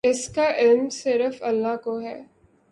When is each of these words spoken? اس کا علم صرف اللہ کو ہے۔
اس 0.03 0.27
کا 0.27 0.55
علم 0.55 0.89
صرف 0.89 1.43
اللہ 1.43 1.75
کو 1.83 2.01
ہے۔ 2.01 2.23